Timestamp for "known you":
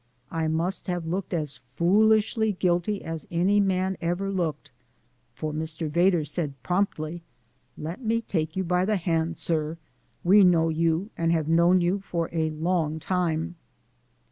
11.47-11.99